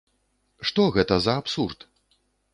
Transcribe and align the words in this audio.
Што 0.69 0.85
гэта 0.95 1.19
за 1.27 1.37
абсурд? 1.43 1.79